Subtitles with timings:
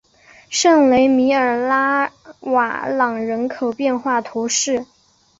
[0.49, 4.87] 圣雷米拉瓦朗人口变化图示